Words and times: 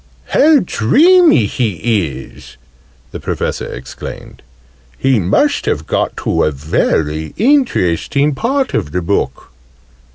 "How 0.29 0.57
dreamy 0.65 1.45
he 1.45 1.75
is!" 2.23 2.57
the 3.11 3.19
Professor 3.19 3.71
exclaimed. 3.71 4.41
"He 4.97 5.19
must 5.19 5.67
have 5.67 5.85
got 5.85 6.17
to 6.25 6.43
a 6.43 6.49
very 6.49 7.35
interesting 7.37 8.33
part 8.33 8.73
of 8.73 8.93
the 8.93 9.03
book!" 9.03 9.51